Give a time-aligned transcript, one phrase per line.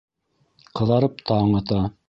[0.81, 1.83] Ҡыҙарып таң ата.